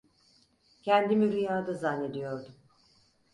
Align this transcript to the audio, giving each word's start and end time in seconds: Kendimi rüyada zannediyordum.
Kendimi 0.83 1.31
rüyada 1.31 1.73
zannediyordum. 1.73 2.55